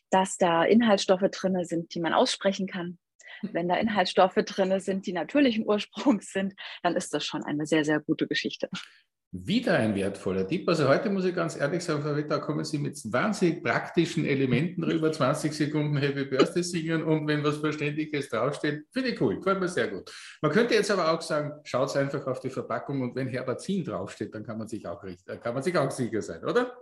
dass 0.10 0.36
da 0.36 0.66
Inhaltsstoffe 0.66 1.30
drin 1.32 1.64
sind, 1.64 1.96
die 1.96 2.02
man 2.02 2.14
aussprechen 2.14 2.68
kann. 2.68 2.98
Wenn 3.42 3.68
da 3.68 3.76
Inhaltsstoffe 3.76 4.36
drin 4.36 4.80
sind, 4.80 5.06
die 5.06 5.14
natürlichen 5.14 5.68
Ursprungs 5.68 6.32
sind, 6.32 6.54
dann 6.84 6.96
ist 6.96 7.14
das 7.14 7.26
schon 7.26 7.44
eine 7.44 7.66
sehr, 7.66 7.86
sehr 7.86 8.00
gute 8.00 8.28
Geschichte. 8.28 8.70
Wieder 9.38 9.74
ein 9.74 9.96
wertvoller 9.96 10.48
Tipp. 10.48 10.70
Also 10.70 10.88
heute 10.88 11.10
muss 11.10 11.26
ich 11.26 11.36
ganz 11.36 11.60
ehrlich 11.60 11.84
sagen, 11.84 12.02
Frau 12.02 12.14
Ritter, 12.14 12.40
kommen 12.40 12.64
Sie 12.64 12.78
mit 12.78 12.98
wahnsinnig 13.12 13.62
praktischen 13.62 14.24
Elementen 14.24 14.82
rüber, 14.82 15.12
20 15.12 15.52
Sekunden 15.52 15.98
Happy 15.98 16.24
Birthday 16.24 16.64
singen 16.64 17.04
und 17.04 17.28
wenn 17.28 17.44
was 17.44 17.58
Verständiges 17.58 18.30
draufsteht, 18.30 18.86
finde 18.94 19.10
ich 19.10 19.20
cool, 19.20 19.36
gefällt 19.36 19.60
mir 19.60 19.68
sehr 19.68 19.90
gut. 19.90 20.10
Man 20.42 20.52
könnte 20.52 20.76
jetzt 20.76 20.90
aber 20.90 21.12
auch 21.12 21.22
sagen, 21.22 21.52
schaut 21.66 21.94
einfach 21.98 22.26
auf 22.28 22.40
die 22.40 22.50
Verpackung 22.50 23.02
und 23.02 23.14
wenn 23.16 23.28
Herbazin 23.28 23.84
draufsteht, 23.84 24.34
dann 24.34 24.46
kann 24.46 24.58
man 24.58 24.70
sich 24.70 24.88
auch, 24.88 25.04
kann 25.42 25.54
man 25.54 25.64
sich 25.64 25.78
auch 25.78 25.92
sicher 25.92 26.22
sein, 26.22 26.42
oder? 26.46 26.74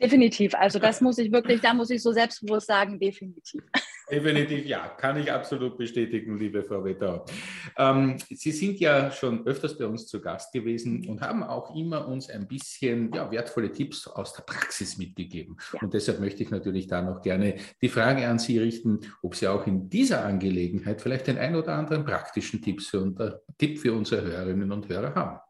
Definitiv. 0.00 0.54
Also 0.54 0.78
das 0.78 1.02
muss 1.02 1.18
ich 1.18 1.30
wirklich, 1.30 1.60
da 1.60 1.74
muss 1.74 1.90
ich 1.90 2.02
so 2.02 2.12
selbstbewusst 2.12 2.68
sagen, 2.68 2.98
definitiv. 2.98 3.64
Definitiv 4.10 4.64
ja, 4.64 4.88
kann 4.88 5.18
ich 5.18 5.30
absolut 5.30 5.76
bestätigen, 5.76 6.38
liebe 6.38 6.62
Frau 6.62 6.82
Wetter. 6.82 7.24
Ähm, 7.76 8.16
Sie 8.30 8.52
sind 8.52 8.80
ja 8.80 9.10
schon 9.10 9.46
öfters 9.46 9.76
bei 9.76 9.86
uns 9.86 10.06
zu 10.06 10.20
Gast 10.20 10.52
gewesen 10.52 11.06
und 11.06 11.20
haben 11.20 11.42
auch 11.42 11.74
immer 11.76 12.08
uns 12.08 12.30
ein 12.30 12.48
bisschen 12.48 13.12
ja, 13.12 13.30
wertvolle 13.30 13.70
Tipps 13.70 14.06
aus 14.06 14.32
der 14.32 14.42
Praxis 14.42 14.96
mitgegeben. 14.96 15.58
Ja. 15.74 15.80
Und 15.82 15.92
deshalb 15.92 16.20
möchte 16.20 16.42
ich 16.42 16.50
natürlich 16.50 16.86
da 16.86 17.02
noch 17.02 17.20
gerne 17.20 17.56
die 17.82 17.88
Frage 17.88 18.26
an 18.26 18.38
Sie 18.38 18.58
richten, 18.58 19.00
ob 19.22 19.34
Sie 19.34 19.46
auch 19.46 19.66
in 19.66 19.90
dieser 19.90 20.24
Angelegenheit 20.24 21.02
vielleicht 21.02 21.26
den 21.26 21.38
ein 21.38 21.54
oder 21.54 21.74
anderen 21.74 22.04
praktischen 22.04 22.62
Tipps 22.62 22.88
für 22.88 23.00
unser, 23.00 23.42
Tipp 23.58 23.78
für 23.78 23.92
unsere 23.92 24.22
Hörerinnen 24.22 24.72
und 24.72 24.88
Hörer 24.88 25.14
haben. 25.14 25.40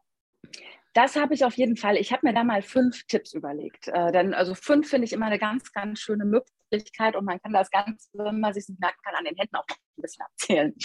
Das 0.93 1.15
habe 1.15 1.33
ich 1.33 1.45
auf 1.45 1.53
jeden 1.53 1.77
Fall. 1.77 1.95
Ich 1.97 2.11
habe 2.11 2.27
mir 2.27 2.33
da 2.33 2.43
mal 2.43 2.61
fünf 2.61 3.05
Tipps 3.05 3.33
überlegt. 3.33 3.87
Äh, 3.87 4.11
denn 4.11 4.33
also 4.33 4.55
fünf 4.55 4.89
finde 4.89 5.05
ich 5.05 5.13
immer 5.13 5.27
eine 5.27 5.39
ganz, 5.39 5.71
ganz 5.71 5.99
schöne 5.99 6.25
Möglichkeit 6.71 7.15
und 7.15 7.25
man 7.25 7.41
kann 7.41 7.53
das 7.53 7.69
ganz, 7.71 8.09
wenn 8.13 8.39
man 8.39 8.53
sich 8.53 8.67
nicht 8.67 8.79
merken 8.79 8.99
kann, 9.03 9.15
an 9.15 9.25
den 9.25 9.35
Händen 9.35 9.55
auch 9.55 9.65
ein 9.69 10.01
bisschen 10.01 10.25
erzählen. 10.31 10.75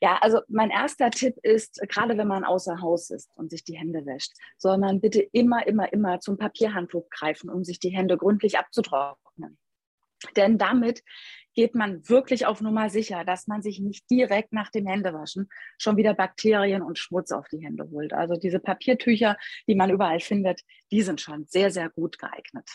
Ja, 0.00 0.18
also 0.18 0.40
mein 0.48 0.70
erster 0.70 1.10
Tipp 1.10 1.36
ist, 1.42 1.80
gerade 1.88 2.16
wenn 2.16 2.28
man 2.28 2.44
außer 2.44 2.80
Haus 2.80 3.10
ist 3.10 3.30
und 3.36 3.50
sich 3.50 3.64
die 3.64 3.76
Hände 3.76 4.06
wäscht, 4.06 4.32
soll 4.56 4.78
man 4.78 5.00
bitte 5.00 5.20
immer, 5.20 5.66
immer, 5.66 5.92
immer 5.92 6.20
zum 6.20 6.38
Papierhandtuch 6.38 7.08
greifen, 7.10 7.50
um 7.50 7.64
sich 7.64 7.80
die 7.80 7.90
Hände 7.90 8.16
gründlich 8.16 8.58
abzutrocknen. 8.58 9.58
Denn 10.36 10.58
damit 10.58 11.02
geht 11.54 11.74
man 11.74 12.08
wirklich 12.08 12.46
auf 12.46 12.60
Nummer 12.60 12.90
sicher, 12.90 13.24
dass 13.24 13.48
man 13.48 13.62
sich 13.62 13.80
nicht 13.80 14.08
direkt 14.10 14.52
nach 14.52 14.70
dem 14.70 14.86
Händewaschen 14.86 15.48
schon 15.76 15.96
wieder 15.96 16.14
Bakterien 16.14 16.82
und 16.82 16.98
Schmutz 16.98 17.32
auf 17.32 17.48
die 17.48 17.64
Hände 17.64 17.88
holt. 17.90 18.12
Also 18.12 18.34
diese 18.34 18.60
Papiertücher, 18.60 19.36
die 19.66 19.74
man 19.74 19.90
überall 19.90 20.20
findet, 20.20 20.60
die 20.92 21.02
sind 21.02 21.20
schon 21.20 21.46
sehr, 21.46 21.70
sehr 21.70 21.90
gut 21.90 22.18
geeignet. 22.18 22.68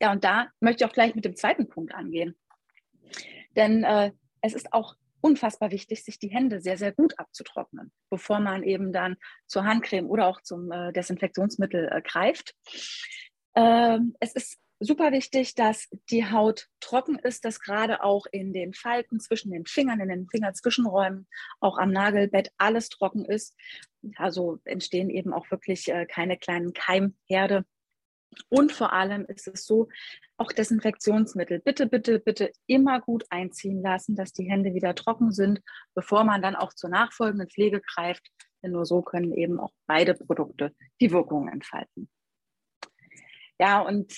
Ja, 0.00 0.12
und 0.12 0.24
da 0.24 0.48
möchte 0.60 0.84
ich 0.84 0.90
auch 0.90 0.94
gleich 0.94 1.14
mit 1.14 1.24
dem 1.24 1.36
zweiten 1.36 1.68
Punkt 1.68 1.94
angehen. 1.94 2.36
Denn 3.56 3.84
äh, 3.84 4.12
es 4.40 4.54
ist 4.54 4.72
auch 4.72 4.94
unfassbar 5.20 5.70
wichtig, 5.70 6.04
sich 6.04 6.18
die 6.18 6.30
Hände 6.30 6.60
sehr, 6.60 6.78
sehr 6.78 6.92
gut 6.92 7.18
abzutrocknen, 7.18 7.92
bevor 8.10 8.40
man 8.40 8.62
eben 8.62 8.92
dann 8.92 9.16
zur 9.46 9.64
Handcreme 9.64 10.08
oder 10.08 10.26
auch 10.26 10.40
zum 10.42 10.70
äh, 10.70 10.92
Desinfektionsmittel 10.92 11.88
äh, 11.90 12.02
greift. 12.02 12.54
Ähm, 13.54 14.14
es 14.20 14.34
ist 14.34 14.58
super 14.80 15.10
wichtig, 15.12 15.54
dass 15.54 15.88
die 16.10 16.30
Haut 16.30 16.68
trocken 16.80 17.18
ist, 17.18 17.44
dass 17.44 17.60
gerade 17.60 18.02
auch 18.04 18.26
in 18.30 18.52
den 18.52 18.74
Falten 18.74 19.18
zwischen 19.18 19.50
den 19.50 19.66
Fingern, 19.66 20.00
in 20.00 20.08
den 20.08 20.28
Fingerzwischenräumen, 20.28 21.26
auch 21.60 21.78
am 21.78 21.90
Nagelbett 21.90 22.52
alles 22.58 22.88
trocken 22.88 23.24
ist. 23.24 23.56
Also 24.16 24.60
entstehen 24.64 25.10
eben 25.10 25.32
auch 25.32 25.50
wirklich 25.50 25.88
äh, 25.88 26.06
keine 26.06 26.38
kleinen 26.38 26.72
Keimherde. 26.72 27.64
Und 28.48 28.72
vor 28.72 28.92
allem 28.92 29.24
ist 29.26 29.48
es 29.48 29.64
so, 29.64 29.88
auch 30.36 30.52
Desinfektionsmittel 30.52 31.60
bitte, 31.60 31.86
bitte, 31.86 32.20
bitte 32.20 32.52
immer 32.66 33.00
gut 33.00 33.24
einziehen 33.30 33.82
lassen, 33.82 34.16
dass 34.16 34.32
die 34.32 34.48
Hände 34.50 34.74
wieder 34.74 34.94
trocken 34.94 35.32
sind, 35.32 35.60
bevor 35.94 36.24
man 36.24 36.42
dann 36.42 36.54
auch 36.54 36.72
zur 36.74 36.90
nachfolgenden 36.90 37.48
Pflege 37.48 37.80
greift. 37.80 38.26
Denn 38.62 38.72
nur 38.72 38.86
so 38.86 39.02
können 39.02 39.32
eben 39.32 39.58
auch 39.58 39.72
beide 39.86 40.14
Produkte 40.14 40.74
die 41.00 41.10
Wirkung 41.10 41.48
entfalten. 41.48 42.08
Ja, 43.58 43.80
und 43.80 44.12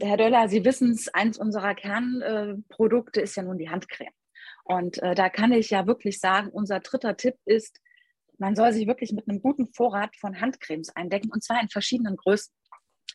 Herr 0.00 0.16
Döller, 0.16 0.48
Sie 0.48 0.64
wissen 0.64 0.92
es, 0.92 1.08
eins 1.08 1.38
unserer 1.38 1.74
Kernprodukte 1.74 3.20
ist 3.20 3.36
ja 3.36 3.42
nun 3.42 3.58
die 3.58 3.70
Handcreme. 3.70 4.12
Und 4.64 5.02
äh, 5.02 5.14
da 5.14 5.28
kann 5.28 5.52
ich 5.52 5.70
ja 5.70 5.86
wirklich 5.86 6.20
sagen, 6.20 6.48
unser 6.48 6.80
dritter 6.80 7.16
Tipp 7.16 7.34
ist, 7.44 7.80
man 8.38 8.56
soll 8.56 8.72
sich 8.72 8.86
wirklich 8.86 9.12
mit 9.12 9.28
einem 9.28 9.42
guten 9.42 9.72
Vorrat 9.74 10.16
von 10.16 10.40
Handcremes 10.40 10.94
eindecken 10.96 11.30
und 11.30 11.42
zwar 11.42 11.60
in 11.60 11.68
verschiedenen 11.68 12.16
Größen. 12.16 12.52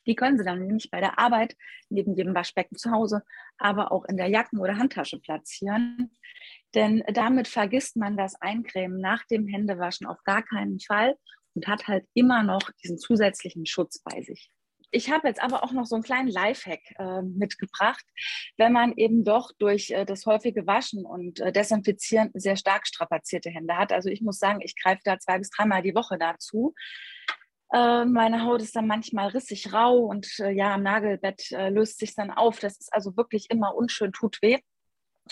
Die 0.06 0.16
können 0.16 0.38
Sie 0.38 0.44
dann 0.44 0.66
nämlich 0.66 0.90
bei 0.92 1.00
der 1.00 1.20
Arbeit 1.20 1.56
neben 1.90 2.16
jedem 2.16 2.36
Waschbecken 2.36 2.78
zu 2.78 2.92
Hause, 2.92 3.24
aber 3.58 3.92
auch 3.92 4.06
in 4.06 4.18
der 4.18 4.28
Jacken- 4.28 4.60
oder 4.60 4.78
Handtasche 4.78 5.20
platzieren. 5.20 6.12
Denn 6.74 7.04
damit 7.14 7.48
vergisst 7.48 7.96
man 7.96 8.18
das 8.18 8.40
Eincremen 8.42 9.00
nach 9.00 9.26
dem 9.26 9.48
Händewaschen 9.48 10.08
auf 10.08 10.24
gar 10.24 10.44
keinen 10.44 10.80
Fall 10.80 11.16
und 11.54 11.68
hat 11.68 11.88
halt 11.88 12.06
immer 12.14 12.44
noch 12.44 12.70
diesen 12.84 12.98
zusätzlichen 12.98 13.66
Schutz 13.66 14.02
bei 14.04 14.22
sich. 14.22 14.52
Ich 14.92 15.12
habe 15.12 15.28
jetzt 15.28 15.42
aber 15.42 15.64
auch 15.64 15.72
noch 15.72 15.86
so 15.86 15.96
einen 15.96 16.04
kleinen 16.04 16.30
Lifehack 16.30 16.80
äh, 16.98 17.22
mitgebracht, 17.22 18.06
wenn 18.58 18.72
man 18.72 18.94
eben 18.96 19.24
doch 19.24 19.52
durch 19.58 19.92
äh, 19.92 20.06
das 20.06 20.26
häufige 20.26 20.68
Waschen 20.68 21.06
und 21.06 21.40
äh, 21.40 21.52
Desinfizieren 21.52 22.32
sehr 22.34 22.56
stark 22.56 22.88
strapazierte 22.88 23.50
Hände 23.50 23.76
hat. 23.78 23.92
Also 23.92 24.10
ich 24.10 24.22
muss 24.22 24.40
sagen, 24.40 24.62
ich 24.62 24.76
greife 24.82 25.02
da 25.04 25.20
zwei 25.20 25.40
bis 25.40 25.50
dreimal 25.50 25.82
die 25.82 25.96
Woche 25.96 26.18
dazu. 26.18 26.74
Äh, 27.76 28.06
meine 28.06 28.44
Haut 28.44 28.62
ist 28.62 28.74
dann 28.78 28.88
manchmal 28.88 29.28
rissig 29.28 29.74
rau 29.74 29.98
und 29.98 30.40
äh, 30.40 30.52
ja, 30.52 30.74
am 30.74 30.84
Nagelbett 30.84 31.52
äh, 31.52 31.70
löst 31.70 32.00
sich 32.00 32.16
dann 32.16 32.32
auf. 32.32 32.60
Das 32.60 32.78
ist 32.78 32.94
also 32.94 33.18
wirklich 33.18 33.48
immer 33.50 33.76
unschön, 33.76 34.14
tut 34.14 34.42
weh. 34.42 34.60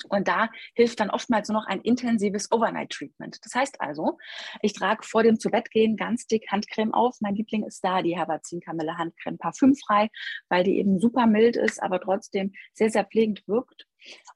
Und 0.10 0.28
da 0.28 0.50
hilft 0.74 1.00
dann 1.00 1.10
oftmals 1.10 1.48
nur 1.48 1.62
noch 1.62 1.68
ein 1.68 1.80
intensives 1.80 2.52
Overnight-Treatment. 2.52 3.40
Das 3.46 3.56
heißt 3.56 3.80
also, 3.80 4.18
ich 4.62 4.74
trage 4.74 5.04
vor 5.04 5.24
dem 5.24 5.40
Zubettgehen 5.40 5.96
ganz 5.96 6.28
dick 6.28 6.52
Handcreme 6.52 6.94
auf. 6.94 7.16
Mein 7.22 7.36
Liebling 7.36 7.64
ist 7.64 7.82
da 7.82 8.02
die 8.02 8.18
Herbazin 8.18 8.60
Kamille 8.60 8.98
Handcreme 8.98 9.38
parfümfrei, 9.38 10.10
weil 10.50 10.64
die 10.66 10.80
eben 10.80 11.00
super 11.00 11.28
mild 11.28 11.56
ist, 11.56 11.82
aber 11.82 12.02
trotzdem 12.02 12.54
sehr, 12.74 12.90
sehr 12.90 13.06
pflegend 13.06 13.48
wirkt. 13.48 13.86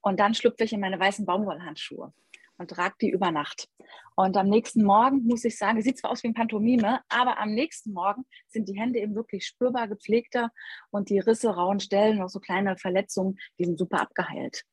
Und 0.01 0.21
dann 0.21 0.33
schlüpfe 0.33 0.63
ich 0.63 0.71
in 0.71 0.79
meine 0.79 0.99
weißen 0.99 1.25
Baumwollhandschuhe 1.25 2.13
und 2.57 2.71
trage 2.71 2.95
die 3.01 3.09
über 3.09 3.31
Nacht. 3.31 3.67
Und 4.15 4.35
am 4.37 4.47
nächsten 4.47 4.83
Morgen 4.83 5.23
muss 5.23 5.45
ich 5.45 5.57
sagen, 5.57 5.81
sieht 5.81 5.99
zwar 5.99 6.11
aus 6.11 6.23
wie 6.23 6.27
ein 6.27 6.33
Pantomime, 6.33 7.01
aber 7.09 7.39
am 7.39 7.53
nächsten 7.53 7.93
Morgen 7.93 8.25
sind 8.47 8.67
die 8.67 8.79
Hände 8.79 8.99
eben 8.99 9.15
wirklich 9.15 9.45
spürbar 9.45 9.87
gepflegter 9.87 10.51
und 10.89 11.09
die 11.09 11.19
Risse, 11.19 11.49
rauen 11.49 11.79
Stellen, 11.79 12.17
noch 12.17 12.29
so 12.29 12.39
kleine 12.39 12.77
Verletzungen, 12.77 13.37
die 13.59 13.65
sind 13.65 13.77
super 13.77 14.01
abgeheilt. 14.01 14.63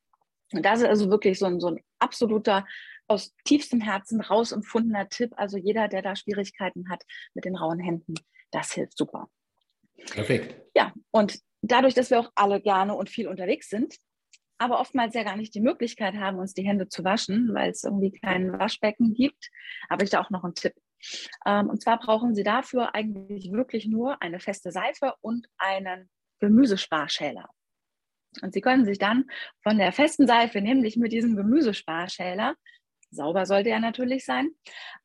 Und 0.52 0.64
das 0.64 0.80
ist 0.80 0.86
also 0.86 1.10
wirklich 1.10 1.38
so 1.38 1.46
ein, 1.46 1.60
so 1.60 1.68
ein 1.68 1.80
absoluter, 1.98 2.66
aus 3.06 3.34
tiefstem 3.44 3.80
Herzen 3.80 4.20
raus 4.20 4.52
empfundener 4.52 5.08
Tipp. 5.08 5.32
Also 5.36 5.58
jeder, 5.58 5.88
der 5.88 6.02
da 6.02 6.16
Schwierigkeiten 6.16 6.88
hat 6.88 7.02
mit 7.34 7.44
den 7.44 7.56
rauen 7.56 7.78
Händen, 7.78 8.14
das 8.50 8.72
hilft 8.72 8.96
super. 8.96 9.28
Perfekt. 10.10 10.56
Ja, 10.74 10.92
und 11.10 11.38
dadurch, 11.62 11.94
dass 11.94 12.10
wir 12.10 12.20
auch 12.20 12.32
alle 12.34 12.60
gerne 12.60 12.94
und 12.94 13.10
viel 13.10 13.28
unterwegs 13.28 13.68
sind, 13.68 13.96
aber 14.58 14.80
oftmals 14.80 15.14
ja 15.14 15.24
gar 15.24 15.36
nicht 15.36 15.54
die 15.54 15.60
Möglichkeit 15.60 16.14
haben, 16.14 16.38
uns 16.38 16.54
die 16.54 16.66
Hände 16.66 16.88
zu 16.88 17.04
waschen, 17.04 17.54
weil 17.54 17.70
es 17.70 17.84
irgendwie 17.84 18.12
kein 18.12 18.52
Waschbecken 18.58 19.14
gibt, 19.14 19.50
habe 19.90 20.04
ich 20.04 20.10
da 20.10 20.20
auch 20.20 20.30
noch 20.30 20.44
einen 20.44 20.54
Tipp. 20.54 20.74
Ähm, 21.46 21.68
und 21.68 21.82
zwar 21.82 21.98
brauchen 21.98 22.34
Sie 22.34 22.44
dafür 22.44 22.94
eigentlich 22.94 23.52
wirklich 23.52 23.86
nur 23.86 24.22
eine 24.22 24.40
feste 24.40 24.72
Seife 24.72 25.14
und 25.20 25.46
einen 25.58 26.08
Gemüsesparschäler. 26.40 27.48
Und 28.42 28.52
Sie 28.52 28.60
können 28.60 28.84
sich 28.84 28.98
dann 28.98 29.24
von 29.62 29.78
der 29.78 29.92
festen 29.92 30.26
Seife, 30.26 30.60
nämlich 30.60 30.96
mit 30.96 31.12
diesem 31.12 31.36
Gemüsesparschäler, 31.36 32.54
sauber 33.14 33.46
sollte 33.46 33.70
er 33.70 33.80
natürlich 33.80 34.24
sein, 34.24 34.50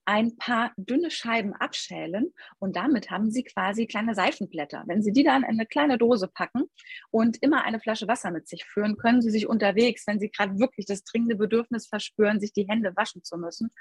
ein 0.05 0.35
paar 0.37 0.71
dünne 0.77 1.11
Scheiben 1.11 1.53
abschälen 1.53 2.33
und 2.57 2.75
damit 2.75 3.11
haben 3.11 3.29
Sie 3.29 3.43
quasi 3.43 3.85
kleine 3.85 4.15
Seifenblätter. 4.15 4.83
Wenn 4.87 5.03
Sie 5.03 5.11
die 5.11 5.23
dann 5.23 5.43
in 5.43 5.49
eine 5.49 5.65
kleine 5.65 5.97
Dose 5.97 6.27
packen 6.27 6.63
und 7.11 7.37
immer 7.41 7.63
eine 7.63 7.79
Flasche 7.79 8.07
Wasser 8.07 8.31
mit 8.31 8.47
sich 8.47 8.65
führen, 8.65 8.97
können 8.97 9.21
Sie 9.21 9.29
sich 9.29 9.47
unterwegs, 9.47 10.07
wenn 10.07 10.19
Sie 10.19 10.29
gerade 10.29 10.57
wirklich 10.59 10.85
das 10.85 11.03
dringende 11.03 11.35
Bedürfnis 11.35 11.87
verspüren, 11.87 12.39
sich 12.39 12.53
die 12.53 12.67
Hände 12.67 12.95
waschen 12.95 13.23
zu 13.23 13.37
müssen, 13.37 13.71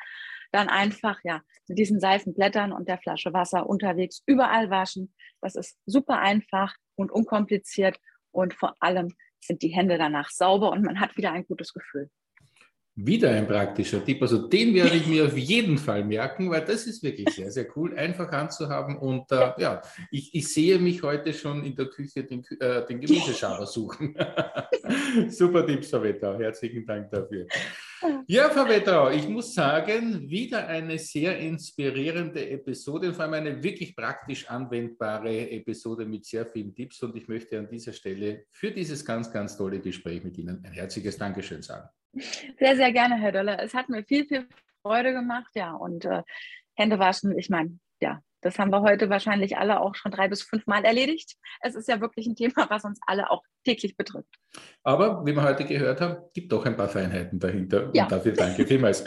dann 0.52 0.68
einfach 0.68 1.18
ja 1.24 1.40
mit 1.66 1.78
diesen 1.78 2.00
Seifenblättern 2.00 2.72
und 2.72 2.88
der 2.88 2.98
Flasche 2.98 3.32
Wasser 3.32 3.68
unterwegs 3.68 4.22
überall 4.26 4.70
waschen. 4.70 5.14
Das 5.40 5.54
ist 5.54 5.78
super 5.86 6.18
einfach 6.18 6.74
und 6.96 7.10
unkompliziert 7.10 7.98
und 8.32 8.54
vor 8.54 8.74
allem 8.80 9.14
sind 9.40 9.62
die 9.62 9.68
Hände 9.68 9.98
danach 9.98 10.30
sauber 10.30 10.70
und 10.70 10.84
man 10.84 11.00
hat 11.00 11.16
wieder 11.16 11.32
ein 11.32 11.46
gutes 11.46 11.72
Gefühl. 11.72 12.10
Wieder 13.00 13.30
ein 13.30 13.46
praktischer 13.46 14.04
Tipp. 14.04 14.20
Also 14.22 14.48
den 14.48 14.74
werde 14.74 14.96
ich 14.96 15.06
mir 15.06 15.26
auf 15.26 15.38
jeden 15.38 15.78
Fall 15.78 16.04
merken, 16.04 16.50
weil 16.50 16.64
das 16.64 16.84
ist 16.84 17.00
wirklich 17.04 17.28
sehr, 17.30 17.52
sehr 17.52 17.68
cool, 17.76 17.96
einfach 17.96 18.32
anzuhaben. 18.32 18.98
Und 18.98 19.30
äh, 19.30 19.52
ja, 19.58 19.82
ich, 20.10 20.34
ich, 20.34 20.52
sehe 20.52 20.80
mich 20.80 21.04
heute 21.04 21.32
schon 21.32 21.62
in 21.64 21.76
der 21.76 21.86
Küche 21.86 22.24
den, 22.24 22.44
äh, 22.58 22.84
den 22.86 23.00
Gemüseschaber 23.00 23.66
suchen. 23.66 24.16
Super 25.28 25.64
Tipps, 25.64 25.90
Frau 25.90 26.02
Wetterau. 26.02 26.40
Herzlichen 26.40 26.84
Dank 26.84 27.08
dafür. 27.12 27.46
Ja, 28.26 28.50
Frau 28.50 28.68
Wetterau, 28.68 29.10
ich 29.10 29.28
muss 29.28 29.54
sagen, 29.54 30.28
wieder 30.28 30.66
eine 30.66 30.98
sehr 30.98 31.38
inspirierende 31.38 32.50
Episode, 32.50 33.14
vor 33.14 33.26
allem 33.26 33.34
eine 33.34 33.62
wirklich 33.62 33.94
praktisch 33.94 34.48
anwendbare 34.50 35.50
Episode 35.50 36.04
mit 36.04 36.24
sehr 36.24 36.46
vielen 36.46 36.74
Tipps. 36.74 37.00
Und 37.04 37.14
ich 37.14 37.28
möchte 37.28 37.60
an 37.60 37.68
dieser 37.68 37.92
Stelle 37.92 38.46
für 38.50 38.72
dieses 38.72 39.04
ganz, 39.04 39.32
ganz 39.32 39.56
tolle 39.56 39.78
Gespräch 39.78 40.24
mit 40.24 40.36
Ihnen 40.36 40.64
ein 40.64 40.72
herzliches 40.72 41.16
Dankeschön 41.16 41.62
sagen. 41.62 41.88
Sehr, 42.12 42.76
sehr 42.76 42.92
gerne, 42.92 43.16
Herr 43.16 43.32
Döller. 43.32 43.62
Es 43.62 43.74
hat 43.74 43.88
mir 43.88 44.04
viel, 44.04 44.26
viel 44.26 44.48
Freude 44.82 45.12
gemacht, 45.12 45.50
ja. 45.54 45.72
Und 45.72 46.04
äh, 46.04 46.22
Hände 46.74 46.98
waschen, 46.98 47.36
ich 47.36 47.50
meine, 47.50 47.78
ja, 48.00 48.22
das 48.40 48.58
haben 48.58 48.70
wir 48.70 48.82
heute 48.82 49.10
wahrscheinlich 49.10 49.56
alle 49.56 49.80
auch 49.80 49.94
schon 49.94 50.12
drei 50.12 50.28
bis 50.28 50.42
fünf 50.42 50.66
Mal 50.66 50.84
erledigt. 50.84 51.36
Es 51.60 51.74
ist 51.74 51.88
ja 51.88 52.00
wirklich 52.00 52.26
ein 52.26 52.36
Thema, 52.36 52.70
was 52.70 52.84
uns 52.84 53.00
alle 53.06 53.30
auch 53.30 53.42
täglich 53.64 53.96
betrifft. 53.96 54.34
Aber 54.84 55.24
wie 55.26 55.32
wir 55.32 55.42
heute 55.42 55.64
gehört 55.64 56.00
haben, 56.00 56.18
gibt 56.34 56.52
doch 56.52 56.64
ein 56.64 56.76
paar 56.76 56.88
Feinheiten 56.88 57.38
dahinter. 57.38 57.90
Ja. 57.94 58.04
Und 58.04 58.12
dafür 58.12 58.32
danke 58.32 58.66
vielmals. 58.66 59.04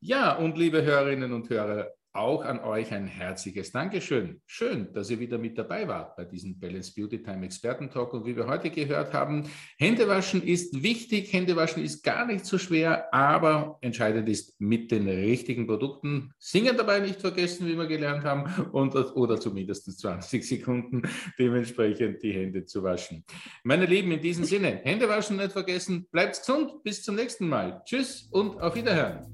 ja, 0.00 0.36
und 0.36 0.58
liebe 0.58 0.82
Hörerinnen 0.82 1.32
und 1.32 1.48
Hörer, 1.48 1.92
auch 2.14 2.44
an 2.44 2.60
euch 2.60 2.92
ein 2.92 3.08
herzliches 3.08 3.72
Dankeschön. 3.72 4.40
Schön, 4.46 4.92
dass 4.92 5.10
ihr 5.10 5.18
wieder 5.18 5.36
mit 5.36 5.58
dabei 5.58 5.88
wart 5.88 6.16
bei 6.16 6.24
diesem 6.24 6.58
Balance 6.58 6.92
Beauty 6.94 7.20
Time 7.20 7.44
Experten 7.44 7.90
Talk. 7.90 8.14
Und 8.14 8.24
wie 8.24 8.36
wir 8.36 8.46
heute 8.46 8.70
gehört 8.70 9.12
haben, 9.12 9.48
Händewaschen 9.78 10.40
ist 10.42 10.82
wichtig. 10.82 11.32
Händewaschen 11.32 11.82
ist 11.82 12.04
gar 12.04 12.24
nicht 12.24 12.46
so 12.46 12.56
schwer, 12.56 13.12
aber 13.12 13.78
entscheidend 13.80 14.28
ist 14.28 14.60
mit 14.60 14.92
den 14.92 15.08
richtigen 15.08 15.66
Produkten. 15.66 16.32
Singen 16.38 16.76
dabei 16.76 17.00
nicht 17.00 17.20
vergessen, 17.20 17.66
wie 17.66 17.76
wir 17.76 17.86
gelernt 17.86 18.24
haben, 18.24 18.44
und, 18.70 18.94
oder 18.94 19.40
zumindest 19.40 19.98
20 19.98 20.46
Sekunden 20.46 21.02
dementsprechend 21.38 22.22
die 22.22 22.32
Hände 22.32 22.64
zu 22.64 22.82
waschen. 22.84 23.24
Meine 23.64 23.86
Lieben, 23.86 24.12
in 24.12 24.20
diesem 24.20 24.44
Sinne, 24.44 24.80
Händewaschen 24.84 25.36
nicht 25.36 25.52
vergessen. 25.52 26.06
Bleibt 26.12 26.38
gesund. 26.38 26.82
Bis 26.84 27.02
zum 27.02 27.16
nächsten 27.16 27.48
Mal. 27.48 27.82
Tschüss 27.84 28.28
und 28.30 28.60
auf 28.60 28.76
Wiederhören. 28.76 29.26